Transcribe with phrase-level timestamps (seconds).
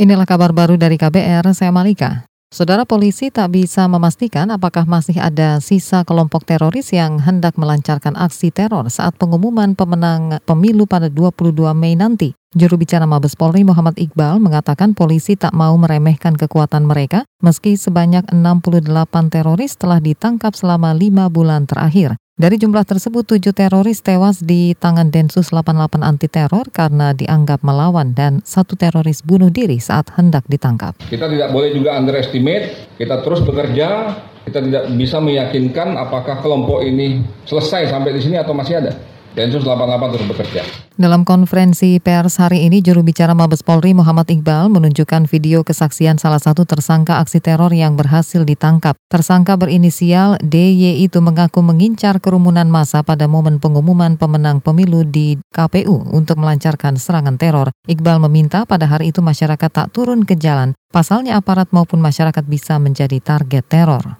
[0.00, 2.24] Inilah kabar baru dari KBR, saya Malika.
[2.48, 8.48] Saudara polisi tak bisa memastikan apakah masih ada sisa kelompok teroris yang hendak melancarkan aksi
[8.48, 12.32] teror saat pengumuman pemenang pemilu pada 22 Mei nanti.
[12.56, 18.24] Juru bicara Mabes Polri Muhammad Iqbal mengatakan polisi tak mau meremehkan kekuatan mereka meski sebanyak
[18.32, 18.88] 68
[19.28, 22.16] teroris telah ditangkap selama lima bulan terakhir.
[22.40, 28.16] Dari jumlah tersebut, tujuh teroris tewas di tangan Densus 88 anti teror karena dianggap melawan
[28.16, 30.96] dan satu teroris bunuh diri saat hendak ditangkap.
[31.04, 34.16] Kita tidak boleh juga underestimate, kita terus bekerja,
[34.48, 38.96] kita tidak bisa meyakinkan apakah kelompok ini selesai sampai di sini atau masih ada.
[39.30, 40.62] Densus 88 terus bekerja.
[41.00, 46.42] Dalam konferensi pers hari ini, juru bicara Mabes Polri Muhammad Iqbal menunjukkan video kesaksian salah
[46.42, 48.98] satu tersangka aksi teror yang berhasil ditangkap.
[49.08, 56.12] Tersangka berinisial DY itu mengaku mengincar kerumunan massa pada momen pengumuman pemenang pemilu di KPU
[56.12, 57.72] untuk melancarkan serangan teror.
[57.88, 60.76] Iqbal meminta pada hari itu masyarakat tak turun ke jalan.
[60.92, 64.19] Pasalnya aparat maupun masyarakat bisa menjadi target teror.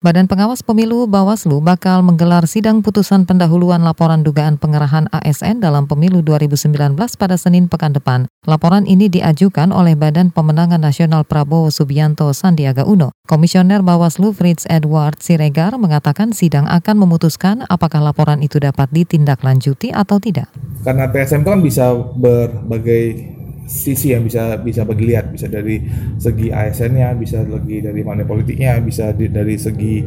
[0.00, 6.24] Badan Pengawas Pemilu Bawaslu bakal menggelar sidang putusan pendahuluan laporan dugaan pengerahan ASN dalam pemilu
[6.24, 8.24] 2019 pada Senin pekan depan.
[8.48, 13.12] Laporan ini diajukan oleh Badan Pemenangan Nasional Prabowo Subianto Sandiaga Uno.
[13.28, 20.16] Komisioner Bawaslu Fritz Edward Siregar mengatakan sidang akan memutuskan apakah laporan itu dapat ditindaklanjuti atau
[20.16, 20.48] tidak.
[20.80, 23.36] Karena TSM kan bisa berbagai
[23.70, 25.30] sisi yang bisa bisa bagi lihat.
[25.30, 25.78] Bisa dari
[26.18, 30.02] segi ASN-nya bisa lagi dari mana politiknya bisa di, dari segi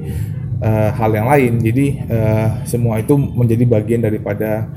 [0.59, 1.53] uh, hal yang lain.
[1.63, 4.67] Jadi uh, semua itu menjadi bagian daripada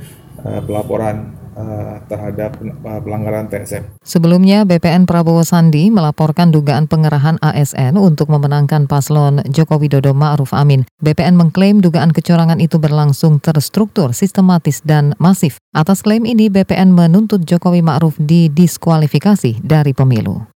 [0.45, 2.61] uh, pelaporan uh, terhadap
[3.03, 4.01] pelanggaran TSM.
[4.05, 10.85] Sebelumnya, BPN Prabowo Sandi melaporkan dugaan pengerahan ASN untuk memenangkan paslon Joko Widodo Ma'ruf Amin.
[11.01, 15.57] BPN mengklaim dugaan kecurangan itu berlangsung terstruktur, sistematis, dan masif.
[15.73, 20.56] Atas klaim ini, BPN menuntut Jokowi Ma'ruf didiskualifikasi dari pemilu.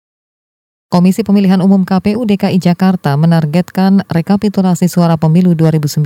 [0.90, 6.02] Komisi Pemilihan Umum KPU DKI Jakarta menargetkan rekapitulasi suara pemilu 2019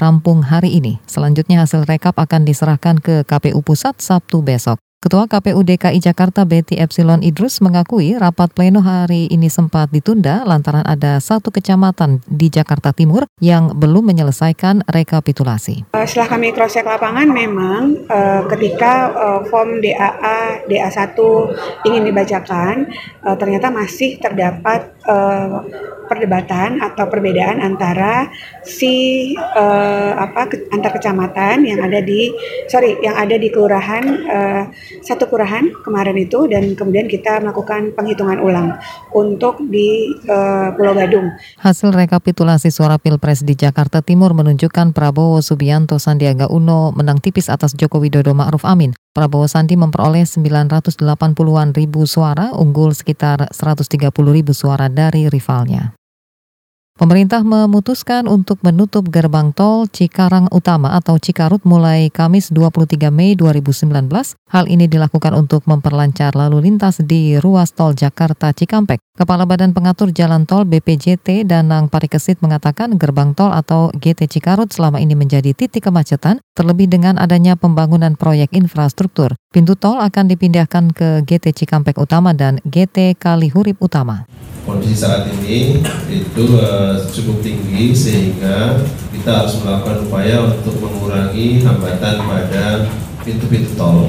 [0.00, 0.96] rampung hari ini.
[1.04, 4.80] Selanjutnya hasil rekap akan diserahkan ke KPU Pusat Sabtu besok.
[5.04, 10.80] Ketua KPU DKI Jakarta Betty Epsilon Idrus mengakui rapat pleno hari ini sempat ditunda lantaran
[10.80, 15.92] ada satu kecamatan di Jakarta Timur yang belum menyelesaikan rekapitulasi.
[15.92, 21.20] Eh, setelah kami cross check lapangan memang uh, ketika uh, form DAA DA1
[21.84, 22.88] ingin dibacakan
[23.36, 24.96] ternyata masih terdapat
[26.08, 28.28] perdebatan atau perbedaan antara
[28.64, 32.32] si apa antar kecamatan yang ada di
[32.68, 34.04] sorry yang ada di kelurahan
[35.02, 38.78] satu kelurahan kemarin itu dan kemudian kita melakukan penghitungan ulang
[39.10, 41.32] untuk di uh, Pulau Gadung.
[41.58, 47.74] Hasil rekapitulasi suara Pilpres di Jakarta Timur menunjukkan Prabowo Subianto Sandiaga Uno menang tipis atas
[47.74, 48.94] Joko Widodo Ma'ruf Amin.
[49.14, 55.94] Prabowo Sandi memperoleh 980-an ribu suara, unggul sekitar 130 ribu suara dari rivalnya.
[56.94, 64.06] Pemerintah memutuskan untuk menutup gerbang tol Cikarang Utama atau Cikarut mulai Kamis 23 Mei 2019.
[64.46, 69.02] Hal ini dilakukan untuk memperlancar lalu lintas di ruas tol Jakarta Cikampek.
[69.18, 75.02] Kepala Badan Pengatur Jalan Tol BPJT Danang Parikesit mengatakan gerbang tol atau GT Cikarut selama
[75.02, 79.34] ini menjadi titik kemacetan, terlebih dengan adanya pembangunan proyek infrastruktur.
[79.54, 84.26] Pintu tol akan dipindahkan ke GT Cikampek Utama dan GT Kalihurip Utama
[84.64, 88.80] kondisi saat ini itu uh, cukup tinggi sehingga
[89.12, 92.88] kita harus melakukan upaya untuk mengurangi hambatan pada
[93.22, 94.08] pintu-pintu tol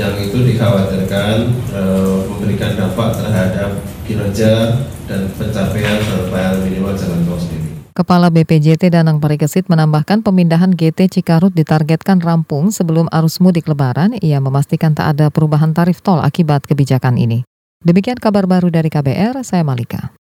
[0.00, 7.69] yang itu dikhawatirkan uh, memberikan dampak terhadap kinerja dan pencapaian survival minimal jalan tol sendiri.
[8.00, 14.16] Kepala BPJT Danang Parikesit menambahkan pemindahan GT Cikarut ditargetkan rampung sebelum arus mudik lebaran.
[14.24, 17.44] Ia memastikan tak ada perubahan tarif tol akibat kebijakan ini.
[17.84, 20.16] Demikian kabar baru dari KBR, saya Malika.